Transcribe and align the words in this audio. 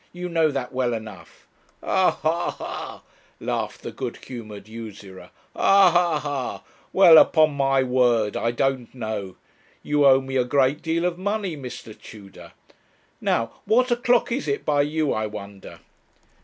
You 0.11 0.29
know 0.29 0.49
that 0.49 0.73
well 0.73 0.95
enough.' 0.95 1.47
'Ha 1.83 2.09
ha 2.23 2.49
ha,' 2.49 3.03
laughed 3.39 3.83
the 3.83 3.91
good 3.91 4.17
humoured 4.17 4.67
usurer; 4.67 5.29
'ha 5.55 5.89
ha 5.91 6.17
ha 6.19 6.63
well, 6.91 7.19
upon 7.19 7.51
my 7.55 7.83
word 7.83 8.35
I 8.35 8.49
don't 8.49 8.95
know. 8.95 9.35
You 9.83 10.03
owe 10.07 10.19
me 10.19 10.37
a 10.37 10.43
great 10.43 10.81
deal 10.81 11.05
of 11.05 11.19
money, 11.19 11.55
Mr. 11.55 11.95
Tudor. 11.95 12.53
Now, 13.21 13.61
what 13.65 13.91
o'clock 13.91 14.31
is 14.31 14.47
it 14.47 14.65
by 14.65 14.81
you, 14.81 15.13
I 15.13 15.27
wonder?' 15.27 15.81